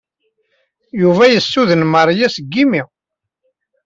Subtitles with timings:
[1.01, 2.81] Yuba yessuden Maria seg yimi.